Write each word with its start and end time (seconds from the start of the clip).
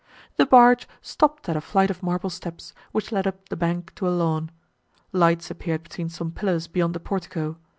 The 0.37 0.47
barge 0.47 0.87
stopped 0.99 1.47
at 1.47 1.55
a 1.55 1.61
flight 1.61 1.91
of 1.91 2.01
marble 2.01 2.31
steps, 2.31 2.73
which 2.91 3.11
led 3.11 3.27
up 3.27 3.49
the 3.49 3.55
bank 3.55 3.93
to 3.97 4.07
a 4.07 4.09
lawn. 4.09 4.49
Lights 5.13 5.51
appeared 5.51 5.83
between 5.83 6.09
some 6.09 6.31
pillars 6.31 6.65
beyond 6.65 6.95
the 6.95 6.99
portico. 6.99 7.57